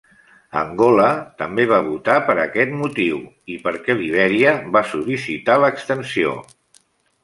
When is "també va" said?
1.41-1.77